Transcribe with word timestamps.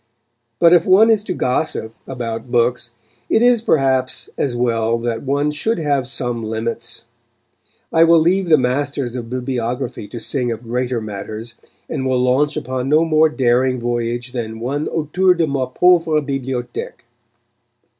But 0.57 0.73
if 0.73 0.87
one 0.87 1.11
is 1.11 1.23
to 1.25 1.33
gossip 1.35 1.93
about 2.07 2.49
books, 2.49 2.95
it 3.29 3.43
is, 3.43 3.61
perhaps, 3.61 4.31
as 4.35 4.55
well 4.55 4.97
that 4.97 5.21
one 5.21 5.51
should 5.51 5.77
have 5.77 6.07
some 6.07 6.43
limits. 6.43 7.05
I 7.93 8.03
will 8.05 8.17
leave 8.19 8.49
the 8.49 8.57
masters 8.57 9.13
of 9.15 9.29
bibliography 9.29 10.07
to 10.07 10.19
sing 10.19 10.49
of 10.51 10.63
greater 10.63 11.01
matters, 11.01 11.53
and 11.87 12.03
will 12.07 12.17
launch 12.17 12.57
upon 12.57 12.89
no 12.89 13.05
more 13.05 13.29
daring 13.29 13.79
voyage 13.79 14.31
than 14.31 14.59
one 14.59 14.87
autour 14.87 15.35
de 15.35 15.45
ma 15.45 15.67
pauvre 15.67 16.19
bibliothèque. 16.23 17.03